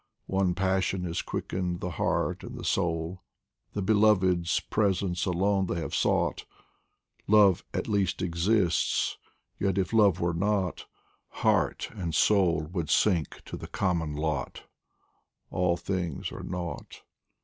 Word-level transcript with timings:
One 0.25 0.55
passion 0.55 1.03
has 1.03 1.21
quickened 1.21 1.79
the 1.79 1.91
heart 1.91 2.43
and 2.43 2.57
the 2.57 2.63
soul, 2.63 3.21
The 3.73 3.83
Beloved's 3.83 4.59
presence 4.59 5.27
alone 5.27 5.67
they 5.67 5.75
have 5.75 5.93
sought 5.93 6.43
Love 7.27 7.63
at 7.71 7.87
least 7.87 8.19
exists; 8.19 9.19
yet 9.59 9.77
if 9.77 9.93
Love 9.93 10.19
were 10.19 10.33
not, 10.33 10.87
Heart 11.45 11.91
and 11.93 12.15
soul 12.15 12.61
would 12.73 12.89
sink 12.89 13.43
to 13.45 13.55
the 13.55 13.67
common 13.67 14.15
lot 14.15 14.63
All 15.51 15.77
things 15.77 16.31
are 16.31 16.41
nought 16.41 17.03